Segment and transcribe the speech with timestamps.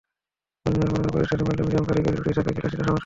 [0.67, 2.99] আবার অনেক প্রতিষ্ঠানে মাল্টিমিডিয়ায় কারিগরি ত্রুটি থাকায় ক্লাস নিতে সমস্যা হচ্ছে।